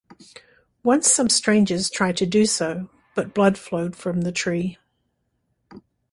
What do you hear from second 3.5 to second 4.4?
flowed from the